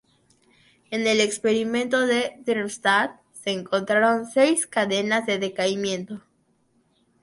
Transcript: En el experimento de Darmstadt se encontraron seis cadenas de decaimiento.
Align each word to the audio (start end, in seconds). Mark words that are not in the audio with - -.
En 0.89 1.05
el 1.05 1.19
experimento 1.19 2.07
de 2.07 2.33
Darmstadt 2.43 3.21
se 3.33 3.51
encontraron 3.51 4.25
seis 4.25 4.65
cadenas 4.65 5.27
de 5.27 5.37
decaimiento. 5.37 6.23